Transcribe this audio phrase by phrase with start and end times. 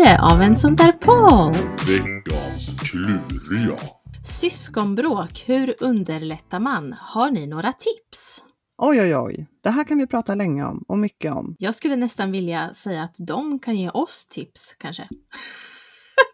[0.00, 1.56] avsnitt 10 av en sån där podd.
[1.88, 3.76] Veckans kluriga.
[4.24, 6.92] Syskonbråk, hur underlättar man?
[6.92, 8.44] Har ni några tips?
[8.78, 9.46] Oj, oj, oj.
[9.62, 11.56] Det här kan vi prata länge om och mycket om.
[11.58, 15.08] Jag skulle nästan vilja säga att de kan ge oss tips kanske.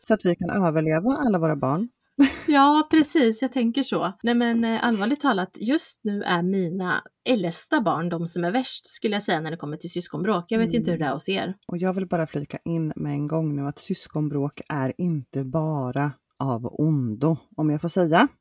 [0.03, 1.89] Så att vi kan överleva alla våra barn.
[2.47, 3.43] Ja, precis.
[3.43, 4.13] Jag tänker så.
[4.23, 8.87] Nej, men eh, allvarligt talat, just nu är mina äldsta barn de som är värst
[8.87, 10.45] skulle jag säga när det kommer till syskonbråk.
[10.49, 11.55] Jag vet inte hur det är hos er.
[11.69, 16.13] Och jag vill bara flika in med en gång nu att syskonbråk är inte bara
[16.39, 18.29] av ondo, om jag får säga.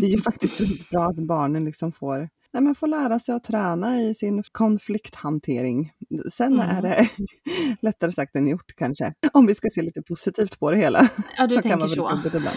[0.00, 3.34] Det är ju faktiskt väldigt bra att barnen liksom får Nej, men får lära sig
[3.34, 5.90] att träna i sin konflikthantering.
[6.32, 6.68] Sen Mm.
[6.76, 7.08] är det
[7.82, 11.08] lättare sagt än gjort kanske, om vi ska se lite positivt på det hela.
[11.38, 12.06] Ja, du så kan tänker vara så.
[12.08, 12.56] väldigt jobbigt ibland.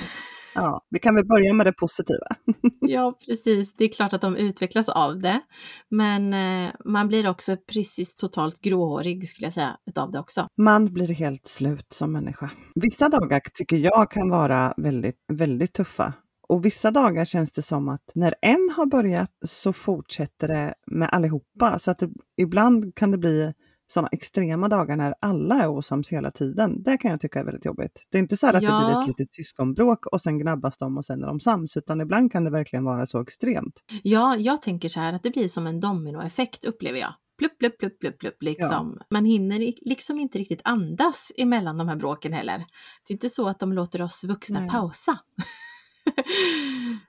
[0.57, 2.27] Ja, vi kan väl börja med det positiva.
[2.79, 3.73] Ja, precis.
[3.75, 5.41] Det är klart att de utvecklas av det.
[5.89, 10.47] Men eh, man blir också precis totalt gråhårig skulle jag säga utav det också.
[10.57, 12.49] Man blir helt slut som människa.
[12.75, 16.13] Vissa dagar tycker jag kan vara väldigt, väldigt tuffa.
[16.49, 21.09] Och vissa dagar känns det som att när en har börjat så fortsätter det med
[21.11, 21.79] allihopa.
[21.79, 23.53] Så att det, ibland kan det bli
[23.87, 26.83] sådana extrema dagar när alla är osams hela tiden.
[26.83, 28.05] Det kan jag tycka är väldigt jobbigt.
[28.11, 28.85] Det är inte så att det Ja.
[28.87, 32.31] blir ett litet syskonbråk och sen gnabbas de och sen är de sams, utan ibland
[32.31, 33.83] kan det verkligen vara så extremt.
[34.03, 37.13] Ja, jag tänker så här att det blir som en dominoeffekt upplever jag.
[37.37, 38.99] Plupp, plupp, plupp, plupp, plupp, liksom.
[39.09, 42.57] Man hinner liksom inte riktigt andas emellan de här bråken heller.
[42.57, 44.69] Det är inte så att de låter oss vuxna Nej.
[44.69, 45.19] pausa.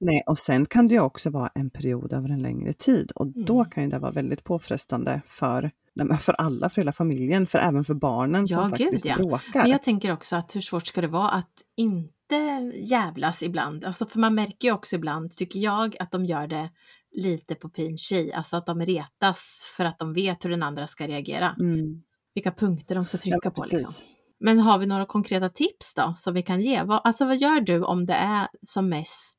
[0.00, 3.26] Nej, och sen kan det ju också vara en period över en längre tid och
[3.26, 3.70] då Mm.
[3.70, 5.70] kan ju det vara väldigt påfrestande för,
[6.04, 9.16] nej, för alla, för hela familjen, för även för barnen Ja, som gud, faktiskt ja.
[9.16, 9.62] bråkar.
[9.62, 13.84] Men jag tänker också att hur svårt ska det vara att inte jävlas ibland?
[13.84, 16.70] Alltså för man märker ju också ibland, tycker jag, att de gör det
[17.12, 18.32] lite på pin tji.
[18.32, 21.54] Alltså att de retas för att de vet hur den andra ska reagera.
[21.60, 22.02] Mm.
[22.34, 23.92] Vilka punkter de ska trycka Ja, på liksom.
[24.40, 26.82] Men har vi några konkreta tips då som vi kan ge?
[26.82, 29.38] Vad, alltså vad gör du om det är som mest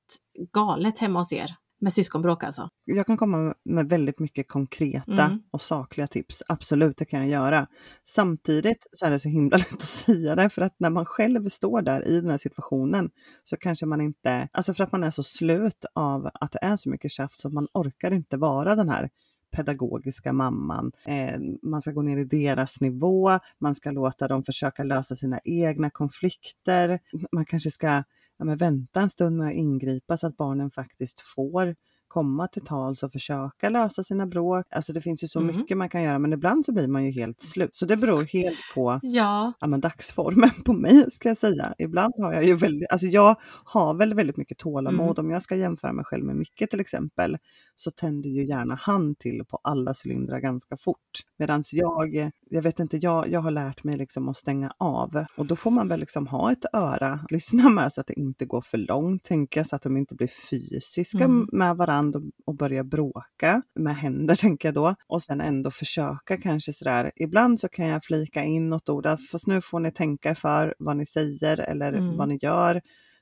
[0.51, 1.55] galet hemma hos er?
[1.81, 2.69] Med syskonbråk alltså?
[2.85, 5.39] Jag kan komma med väldigt mycket konkreta Mm.
[5.51, 6.43] och sakliga tips.
[6.47, 7.67] Absolut, det kan jag göra.
[8.07, 11.49] Samtidigt så är det så himla lätt att säga det, för att när man själv
[11.49, 13.09] står där i den här situationen
[13.43, 16.75] så kanske man inte, alltså för att man är så slut av att det är
[16.75, 19.09] så mycket tjafs så man orkar inte vara den här
[19.51, 20.91] pedagogiska mamman.
[21.05, 25.39] Eh, man ska gå ner i deras nivå, man ska låta dem försöka lösa sina
[25.43, 26.99] egna konflikter.
[27.31, 28.03] Man kanske ska
[28.39, 31.75] ja, men vänta en stund med att ingripa så att barnen faktiskt får
[32.09, 34.65] komma till tals och försöka lösa sina bråk.
[34.69, 35.57] Alltså det finns ju så Mm.
[35.57, 37.75] mycket man kan göra men ibland så blir man ju helt slut.
[37.75, 41.73] Så det beror helt på Ja, ja, men dagsformen på mig ska jag säga.
[41.77, 45.19] Ibland har jag ju väldigt, alltså jag har väl väldigt mycket tålamod.
[45.19, 47.37] Om jag ska jämföra mig själv med Micke till exempel
[47.75, 51.19] så tänder ju gärna han till på alla cylindrar ganska fort.
[51.37, 55.45] Medan jag, jag vet inte, jag, jag har lärt mig liksom att stänga av och
[55.45, 58.61] då får man väl liksom ha ett öra, lyssna med så att det inte går
[58.61, 61.47] för långt, tänka så att de inte blir fysiska Mm.
[61.51, 64.95] med varandra och, och börja bråka med händer tänker jag då.
[65.07, 69.47] Och sen ändå försöka kanske sådär, ibland så kan jag flika in något ord, fast
[69.47, 72.17] nu får ni tänka för vad ni säger eller Mm.
[72.17, 72.81] vad ni gör.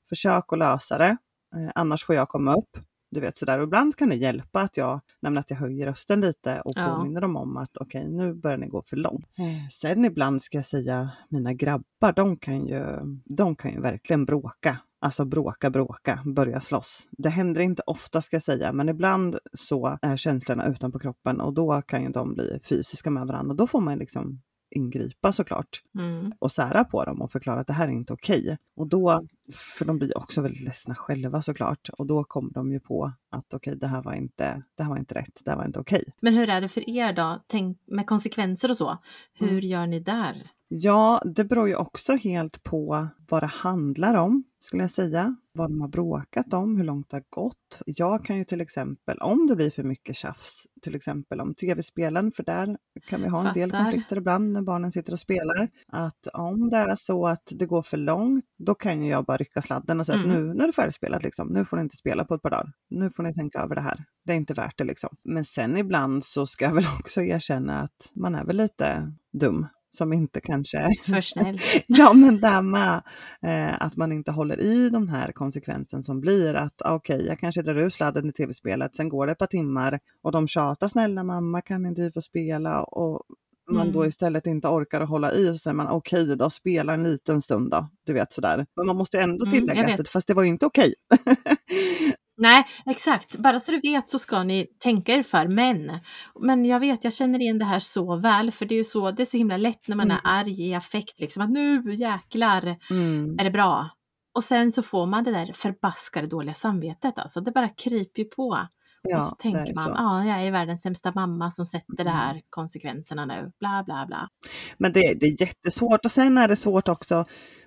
[0.09, 1.17] Försök att lösa det,
[1.55, 2.77] eh, annars får jag komma upp.
[3.11, 5.01] Du vet sådär, och ibland kan det hjälpa att jag,
[5.37, 6.85] att jag höjer rösten lite och Ja.
[6.85, 9.25] påminner dem om att okej, nu börjar ni gå för långt.
[9.37, 12.83] Eh, Sen ibland ska jag säga, mina grabbar, de kan ju,
[13.25, 14.77] de kan ju verkligen bråka.
[14.99, 17.07] Alltså bråka, bråka, börja slåss.
[17.11, 21.53] Det händer inte ofta ska jag säga, men ibland så är känslorna utanpör kroppen och
[21.53, 23.55] då kan ju de bli fysiska med varandra.
[23.55, 26.33] Då får man liksom ingripa såklart mm.
[26.39, 28.57] och sära på dem och förklara att det här är inte okej.
[28.75, 32.79] Och då, för de blir också väldigt ledsna själva såklart, och då kommer de ju
[32.79, 35.65] på att okej, det här var inte, det här var inte rätt, det här var
[35.65, 36.03] inte okej.
[36.21, 37.39] Men hur är det för er då?
[37.47, 38.97] Tänk med konsekvenser och så.
[39.33, 39.65] Hur Mm.
[39.65, 40.51] gör ni där?
[40.69, 45.35] Ja, det beror ju också helt på vad det handlar om, skulle jag säga.
[45.53, 47.81] Vad de har bråkat om, hur långt det har gått.
[47.85, 52.31] Jag kan ju till exempel, om det blir för mycket tjafs, till exempel om tv-spelen,
[52.31, 52.77] för där
[53.07, 53.83] kan vi ha en del Fattar.
[53.83, 55.69] konflikter ibland när barnen sitter och spelar.
[55.87, 59.37] Att om det är så att det går för långt, då kan ju jag bara
[59.37, 60.31] rycka sladden och säga Mm.
[60.31, 61.47] att nu, nu är det färdigspelat, liksom.
[61.47, 62.71] nu får ni inte spela på ett par dagar.
[62.89, 64.03] Nu får ni tänka över det här.
[64.25, 65.15] Det är inte värt det liksom.
[65.23, 69.67] Men sen ibland så ska jag väl också erkänna att man är väl lite dum
[69.89, 71.59] som inte kanske För snäll.
[71.87, 73.01] Ja, men där med
[73.41, 77.39] eh, att man inte håller i de här konsekvensen som blir att ah, okej, jag
[77.39, 80.87] kanske drar ur sladden i tv-spelet, sen går det ett par timmar och de tjatar
[80.87, 83.23] snälla mamma kan inte vi få spela och
[83.71, 84.09] man då Mm.
[84.09, 87.69] istället inte orkar att hålla i så säger man okej då, spela en liten stund
[87.71, 88.65] då, du vet sådär.
[88.75, 89.99] Men man måste ändå Mm, tillägga vet.
[89.99, 90.93] att fast det var ju inte okej.
[92.37, 93.35] Nej, exakt.
[93.37, 95.47] Bara så du vet så ska ni tänka er för.
[95.47, 95.99] Men,
[96.41, 98.51] men jag vet, jag känner igen det här så väl.
[98.51, 100.17] För det är ju så, det är så himla lätt när man Mm.
[100.23, 101.19] är arg i affekt.
[101.19, 103.39] Liksom, att nu jäklar Mm.
[103.39, 103.89] är det bra.
[104.35, 107.17] Och sen så får man det där förbaskade dåliga samvetet.
[107.17, 108.67] Alltså det bara kryper ju på.
[109.01, 112.13] Ja, och så tänker man, ja, jag är världens sämsta mamma som sätter Mm.
[112.13, 113.51] här konsekvenserna nu.
[113.59, 114.29] Bla, bla, bla.
[114.77, 117.25] Men det, det är jättesvårt och sen är det svårt också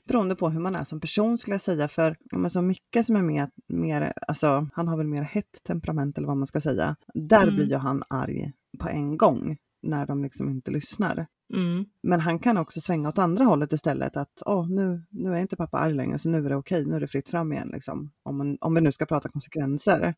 [0.09, 1.88] beroende på hur man är som person skulle jag säga.
[1.88, 6.19] För men så mycket som är mer, mer, alltså han har väl mer hett temperament
[6.19, 6.97] eller vad man ska säga.
[7.15, 7.55] Där Mm.
[7.55, 11.27] blir ju han arg på en gång när de liksom inte lyssnar.
[11.55, 11.85] Mm.
[12.03, 14.17] Men han kan också svänga åt andra hållet istället.
[14.17, 16.97] Att Åh, nu, nu är inte pappa arg längre så nu är det okej, nu
[16.97, 17.71] är det fritt fram igen.
[17.73, 18.11] Liksom.
[18.23, 20.15] Om, man, om vi nu ska prata konsekvenser.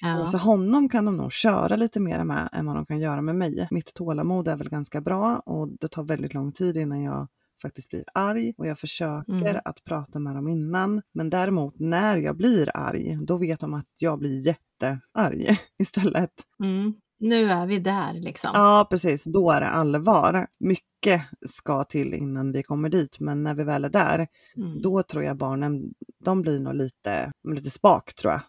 [0.00, 0.26] Ja.
[0.26, 3.36] Så honom kan de nog köra lite mer med än vad de kan göra med
[3.36, 3.68] mig.
[3.70, 7.28] Mitt tålamod är väl ganska bra och det tar väldigt lång tid innan jag
[7.62, 9.60] faktiskt blir arg och jag försöker Mm.
[9.64, 11.02] att prata med dem innan.
[11.12, 16.32] Men däremot när jag blir arg, då vet de att jag blir jättearg istället.
[16.62, 16.94] Mm.
[17.20, 18.50] Nu är vi där liksom.
[18.54, 19.24] Ja, precis.
[19.24, 20.46] Då är det allvar.
[20.60, 24.26] Mycket ska till innan vi kommer dit, men när vi väl är där,
[24.56, 24.82] Mm.
[24.82, 25.82] då tror jag barnen,
[26.24, 28.40] de blir nog lite, lite spak tror jag.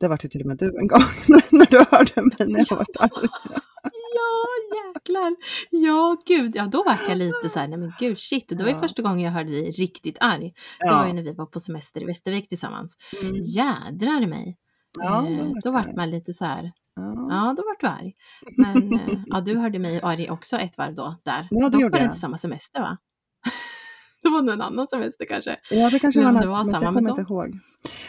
[0.00, 1.02] Det var ju till och med du en gång
[1.50, 3.28] när du hörde mig när jag var arg.
[4.14, 4.46] Ja,
[4.94, 5.36] jäklar.
[5.70, 6.56] Ja, gud.
[6.56, 8.48] Ja, då var jag lite så här, nej men gud, shit.
[8.48, 8.78] Det var ju Ja.
[8.78, 10.52] första gången jag hörde dig riktigt arg.
[10.80, 11.14] Det var ju Ja.
[11.14, 12.96] när vi var på semester i Västervik tillsammans.
[13.22, 13.36] Mm.
[13.36, 14.56] Jädrar mig.
[14.98, 17.26] Ja, Eh, då vart man lite så här, Ja.
[17.30, 18.14] ja då vart du arg.
[18.56, 21.48] Men eh, ja, du hörde mig arg också ett varv då där.
[21.50, 22.96] Ja, det Dock gjorde var det inte samma semester va?
[24.22, 25.56] det var nog en annan semester kanske.
[25.70, 27.58] Ja, det kanske Men var var men samma jag kommer inte ihåg.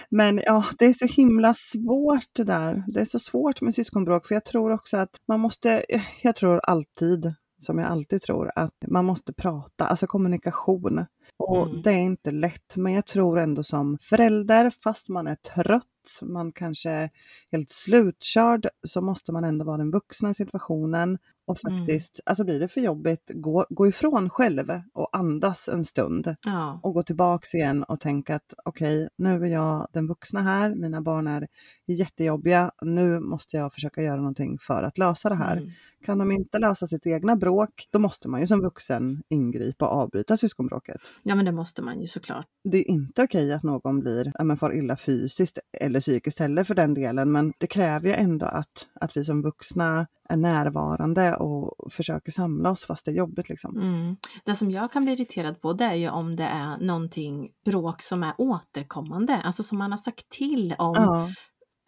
[0.10, 2.84] Men ja, det är så himla svårt det där.
[2.88, 5.86] Det är så svårt med syskonbråk, för jag tror också att man måste,
[6.22, 11.06] jag tror alltid, som jag alltid tror, att man måste prata, alltså kommunikation.
[11.40, 11.82] Och Mm.
[11.82, 15.84] det är inte lätt, men jag tror ändå som förälder, fast man är trött,
[16.22, 17.10] man kanske är
[17.52, 21.78] helt slutkörd, så måste man ändå vara den vuxna i situationen och Mm.
[21.80, 26.80] faktiskt, alltså blir det för jobbigt, gå, gå ifrån själv och andas en stund Ja.
[26.84, 31.02] och gå tillbaks igen och tänka att okej, nu är jag den vuxna här, mina
[31.02, 31.48] barn är
[31.86, 35.58] jättejobbiga, nu måste jag försöka göra någonting för att lösa det här.
[35.58, 35.70] Mm.
[36.06, 39.92] Kan de inte lösa sitt egna bråk, då måste man ju som vuxen ingripa och
[40.02, 41.02] avbryta syskonbråket.
[41.24, 42.46] ja, men det måste man ju såklart.
[42.64, 46.64] Det är inte okej att någon blir, ja, men far illa fysiskt eller psykiskt heller
[46.64, 51.36] för den delen, men det kräver ju ändå att, att vi som vuxna är närvarande
[51.36, 53.78] och försöker samla oss fast det är jobbigt liksom.
[53.78, 54.18] Mm.
[54.46, 58.02] Det som jag kan bli irriterad på det är ju om det är någonting bråk
[58.02, 61.30] som är återkommande, alltså som man har sagt till om Ja,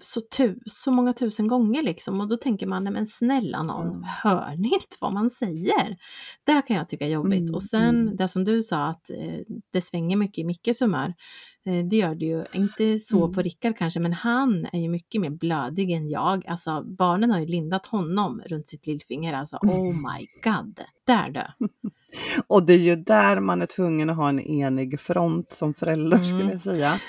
[0.02, 3.88] så, tu- så många tusen gånger liksom och då tänker man, nej men snälla någon,
[3.88, 4.04] Mm.
[4.04, 5.98] hör ni inte vad man säger?
[6.44, 7.40] Det kan jag tycka är jobbigt.
[7.40, 8.16] Mm, och sen mm.
[8.16, 9.40] det som du sa att eh,
[9.74, 11.14] det svänger mycket i Mickes humör,
[11.72, 13.34] det gör det ju, inte så Mm.
[13.34, 16.48] på Rickard kanske, men han är ju mycket mer blödig än jag.
[16.48, 21.44] Alltså barnen har ju lindat honom runt sitt lillfinger, alltså oh my god, där dö.
[22.48, 26.18] Och det är ju där man är tvungen att ha en enig front som förälder
[26.18, 26.26] Mm.
[26.26, 27.00] skulle jag säga.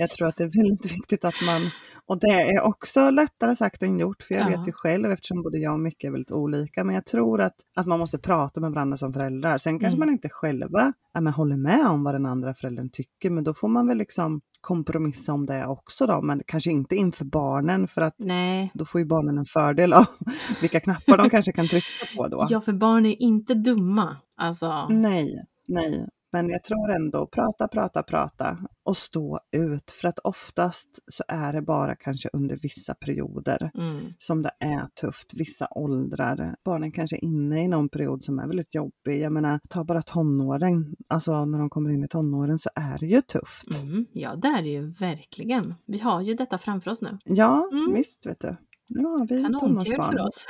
[0.00, 1.70] Jag tror att det är väldigt viktigt att man,
[2.06, 4.56] och det är också lättare sagt än gjort, för jag Ja.
[4.58, 7.54] vet ju själv eftersom både jag och Micke är väldigt olika, men jag tror att,
[7.76, 9.58] att man måste prata med varandra som föräldrar.
[9.58, 10.06] Sen kanske Mm.
[10.06, 13.54] man inte själva ja, men håller med om vad den andra föräldern tycker, men då
[13.54, 18.00] får man väl liksom kompromissa om det också då, men kanske inte inför barnen för
[18.02, 20.04] att Nej, då får ju barnen en fördel av
[20.60, 22.46] vilka knappar de kanske kan trycka på då.
[22.50, 24.16] ja för barn är inte dumma.
[24.36, 25.36] Alltså, Nej,
[25.68, 26.08] nej.
[26.32, 29.90] Men jag tror ändå prata, prata, prata och stå ut.
[29.90, 34.88] För att oftast så är det bara kanske under vissa perioder mm, som det är
[35.00, 36.56] tufft, vissa åldrar.
[36.64, 39.20] Barnen kanske är inne i någon period som är väldigt jobbig.
[39.20, 43.06] Jag menar, ta bara tonåren, alltså när de kommer in i tonåren så är det
[43.06, 43.80] ju tufft.
[43.82, 45.74] mm, ja det är det ju verkligen.
[45.86, 47.18] Vi har ju detta framför oss nu.
[47.24, 47.94] Ja, Mm.
[47.94, 48.56] visst vet du.
[48.88, 50.46] Nu har vi Kanonkul för oss.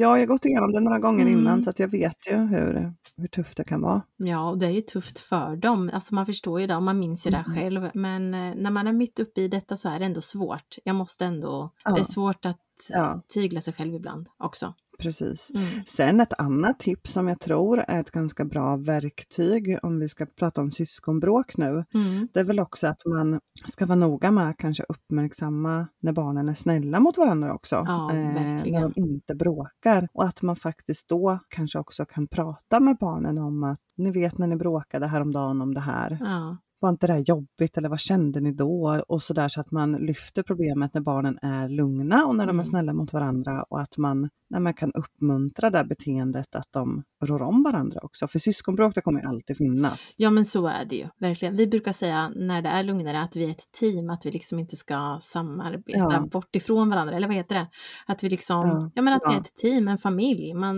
[0.00, 1.38] Ja, jag har gått igenom det några gånger Mm.
[1.38, 4.02] innan så att jag vet ju hur, hur tufft det kan vara.
[4.16, 5.90] Ja, och det är ju tufft för dem.
[5.94, 7.56] Alltså man förstår ju det och man minns ju det Mm.
[7.58, 7.90] själv.
[7.94, 10.76] Men eh, när man är mitt uppe i detta så är det ändå svårt.
[10.84, 11.90] Jag måste ändå, Ja.
[11.94, 13.22] det är svårt att Ja.
[13.34, 14.74] tygla sig själv ibland också.
[14.98, 15.50] Precis.
[15.54, 15.66] Mm.
[15.86, 20.26] Sen ett annat tips som jag tror är ett ganska bra verktyg om vi ska
[20.26, 21.84] prata om syskonbråk nu.
[21.94, 22.28] Mm.
[22.32, 26.48] Det är väl också att man ska vara noga med att kanske uppmärksamma när barnen
[26.48, 27.76] är snälla mot varandra också.
[27.76, 28.80] eh, Ja, verkligen.
[28.80, 30.08] när de inte bråkar.
[30.12, 34.38] Och att man faktiskt då kanske också kan prata med barnen om att ni vet
[34.38, 36.18] när ni bråkade häromdagen om det här.
[36.20, 36.56] Ja.
[36.80, 39.02] Var inte det här jobbigt eller vad kände ni då?
[39.08, 42.62] Och sådär så att man lyfter problemet när barnen är lugna och när de är
[42.62, 42.70] Mm.
[42.70, 47.02] snälla mot varandra och att man, när man kan uppmuntra det här beteendet att de
[47.24, 48.28] rår om varandra också.
[48.28, 50.14] För syskonbråk det kommer ju alltid finnas.
[50.16, 51.56] Ja men så är det ju, verkligen.
[51.56, 54.58] Vi brukar säga när det är lugnare att vi är ett team, att vi liksom
[54.58, 56.26] inte ska samarbeta Ja.
[56.32, 57.66] bort ifrån varandra, eller vad heter det?
[58.06, 59.40] Att vi liksom, Ja, ja, men att vi är ja.
[59.40, 60.54] ett team, en familj.
[60.54, 60.76] Man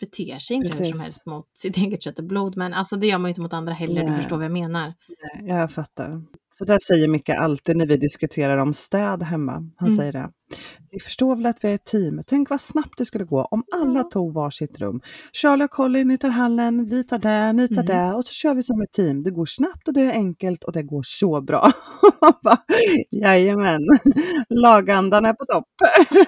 [0.00, 1.02] beter sig inte hur som Precis.
[1.02, 3.52] helst mot sitt eget kött och blod, men alltså det gör man ju inte mot
[3.52, 4.16] andra heller, du Nej.
[4.16, 4.94] förstår vad jag menar.
[5.08, 6.22] Nej, Jag fattar.
[6.58, 9.52] Så där säger Micke alltid när vi diskuterar om städ hemma.
[9.52, 9.96] Han Mm.
[9.98, 10.30] säger det.
[10.90, 12.22] Vi förstår väl att vi är ett team.
[12.26, 14.08] Tänk vad snabbt det skulle gå om alla Ja.
[14.12, 15.00] tog varsitt rum.
[15.32, 17.86] Charlie och Colin, ni tar hallen, vi tar det, ni tar Mm.
[17.86, 19.22] det och så kör vi som ett team.
[19.22, 21.70] Det går snabbt och det är enkelt och det går så bra.
[22.42, 22.58] Bara,
[23.10, 23.82] Jajamän,
[24.50, 25.68] lagandan är på topp.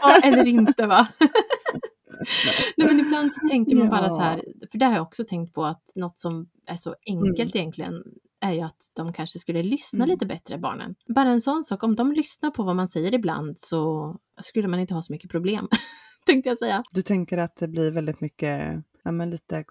[0.00, 1.08] Ja, eller inte va?
[2.76, 5.54] Nej men ibland så tänker man bara så här, för det har jag också tänkt
[5.54, 7.92] på att något som är så enkelt egentligen
[8.40, 10.08] är ju att de kanske skulle lyssna Mm.
[10.08, 10.94] lite bättre barnen.
[11.08, 14.80] Bara en sån sak, om de lyssnar på vad man säger ibland så skulle man
[14.80, 15.68] inte ha så mycket problem.
[16.26, 16.82] Tänkte jag säga.
[16.92, 19.64] Du tänker att det blir väldigt mycket, ja men lite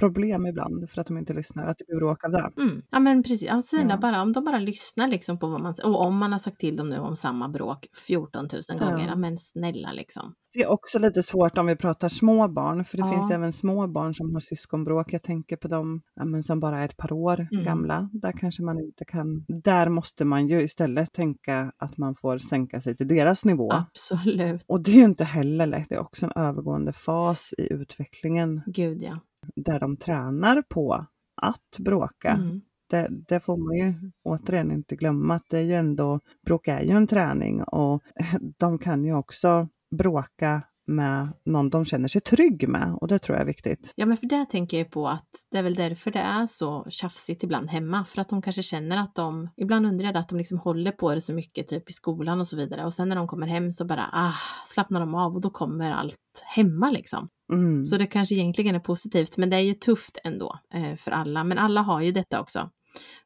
[0.00, 2.50] kommunikationsproblem ibland för att de inte lyssnar, att det blir bråk av det.
[2.62, 2.82] Mm.
[2.90, 3.98] Ja men precis, ja, snälla, Ja.
[3.98, 6.58] bara, om de bara lyssnar liksom på vad man säger, och om man har sagt
[6.60, 9.16] till dem nu om samma bråk 14 000 gånger, Ja.
[9.16, 10.34] men snälla liksom.
[10.54, 13.12] Det är också lite svårt om vi pratar små barn, för det Ja.
[13.12, 15.12] finns även små barn som har syskonbråk.
[15.12, 17.64] Jag tänker på dem men som bara är ett par år Mm.
[17.64, 18.08] gamla.
[18.12, 19.44] Där kanske man inte kan...
[19.48, 23.72] Där måste man ju istället tänka att man får sänka sig till deras nivå.
[23.72, 25.86] Absolut, Och det är ju inte heller lätt.
[25.88, 29.18] Det är också en övergående fas i utvecklingen gud ja.
[29.56, 31.06] Där de tränar på
[31.42, 32.30] att bråka.
[32.30, 32.60] Mm.
[32.90, 36.80] Det, det får man ju återigen inte glömma att det är ju ändå, bråk är
[36.80, 38.02] ju en träning och
[38.58, 43.36] de kan ju också bråka med någon de känner sig trygg med och det tror
[43.36, 43.92] jag är viktigt.
[43.96, 46.86] Ja men för det tänker jag på att det är väl därför det är så
[46.88, 48.04] tjafsigt ibland hemma.
[48.04, 51.14] För att de kanske känner att de, ibland undrar jag att de liksom håller på
[51.14, 52.84] det så mycket typ i skolan och så vidare.
[52.84, 54.34] Och sen när de kommer hem så bara ah,
[54.66, 57.28] slappnar de av och då kommer allt hemma liksom.
[57.52, 57.86] Mm.
[57.86, 61.44] Så det kanske egentligen är positivt men det är ju tufft ändå eh, för alla.
[61.44, 62.70] Men alla har ju detta också.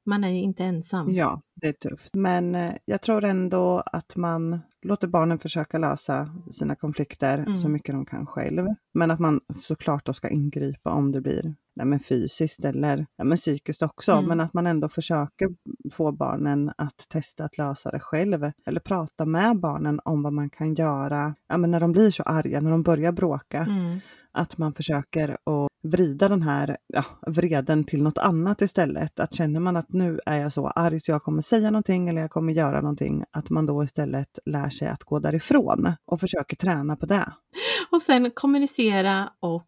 [0.07, 1.11] Man är ju inte ensam.
[1.11, 2.15] Ja, det är tufft.
[2.15, 7.57] Men eh, jag tror ändå att man låter barnen försöka lösa sina konflikter Mm.
[7.57, 8.67] så mycket de kan själv.
[8.95, 13.25] Men att man såklart då ska ingripa om det blir nej, men fysiskt eller ja,
[13.25, 14.13] men psykiskt också.
[14.13, 14.25] Mm.
[14.25, 15.49] Men att man ändå försöker
[15.91, 18.53] få barnen att testa att lösa det själv.
[18.67, 22.23] Eller prata med barnen om vad man kan göra ja, men när de blir så
[22.23, 23.59] arga, när de börjar bråka.
[23.59, 23.99] Mm.
[24.33, 29.21] Att man försöker att vrida den här ja, vreden till något annat istället.
[29.21, 32.21] Att känner man att nu är jag så arg så jag kommer säga någonting eller
[32.21, 36.57] jag kommer göra någonting, att man då istället lär sig att gå därifrån och försöker
[36.57, 37.33] träna på det.
[37.93, 39.65] Och sen kommunicera och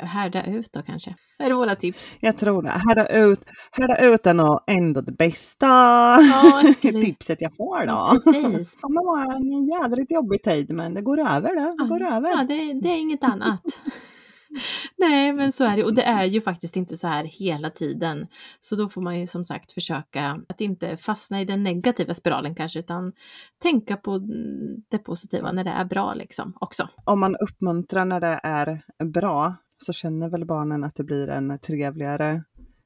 [0.00, 1.14] härda ut då kanske.
[1.38, 2.16] Det är våra tips.
[2.20, 2.70] Jag tror det.
[2.70, 3.40] Härda ut,
[3.72, 8.20] härda ut är nog ändå det bästa Ja, skulle- tipset jag får då.
[8.24, 8.74] Precis.
[8.74, 11.82] Det kommer vara en jädrigt jobbig tid men det går över det.
[11.82, 12.28] Det går över.
[12.30, 13.60] Ja, det, det är inget annat.
[14.96, 15.84] Nej, men så är det.
[15.84, 18.26] Och det är ju faktiskt inte så här hela tiden.
[18.60, 22.54] Så då får man ju som sagt försöka att inte fastna i den negativa spiralen
[22.54, 23.12] kanske, utan
[23.62, 24.18] tänka på
[24.88, 26.88] det positiva när det är bra liksom också.
[27.04, 31.58] om man uppmuntrar när det är bra så känner väl barnen att det blir en
[31.58, 32.42] trevligare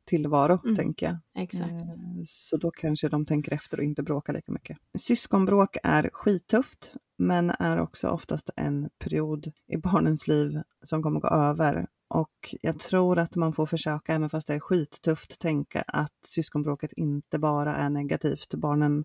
[0.07, 0.77] tillvaro, Mm.
[0.77, 1.17] tänker jag.
[1.43, 1.71] Exakt.
[1.73, 1.89] Eh,
[2.25, 4.79] Så då kanske de tänker efter och inte bråkar lika mycket.
[4.99, 11.29] Syskonbråk är skittufft, men är också oftast en period i barnens liv som kommer gå
[11.29, 11.87] över.
[12.09, 16.93] Och jag tror att man får försöka, även fast det är skittufft, tänka att syskonbråket
[16.93, 18.55] inte bara är negativt.
[18.55, 19.05] Barnen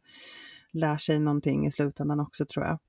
[0.71, 2.79] lär sig någonting i slutändan också, tror jag.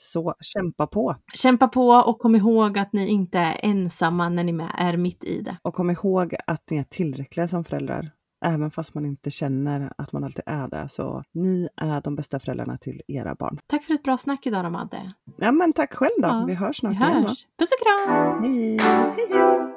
[0.00, 1.16] Så kämpa på!
[1.34, 5.40] Kämpa på och kom ihåg att ni inte är ensamma när ni är mitt i
[5.42, 5.56] det.
[5.62, 8.10] Och kom ihåg att ni är tillräckliga som föräldrar.
[8.44, 10.88] Även fast man inte känner att man alltid är det.
[10.88, 13.58] Så ni är de bästa föräldrarna till era barn.
[13.66, 15.12] Tack för ett bra snack idag då Madde.
[15.36, 16.28] Ja men tack själv då.
[16.28, 17.22] Ja, Vi hörs Vi snart igen.
[17.22, 17.46] hörs.
[17.58, 18.42] Puss och kram!
[18.44, 19.67] Hej, hej.